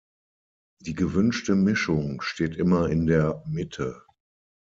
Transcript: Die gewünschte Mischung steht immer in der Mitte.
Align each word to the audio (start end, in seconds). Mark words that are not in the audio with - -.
Die 0.79 0.95
gewünschte 0.95 1.53
Mischung 1.53 2.21
steht 2.21 2.55
immer 2.55 2.87
in 2.89 3.05
der 3.05 3.43
Mitte. 3.45 4.01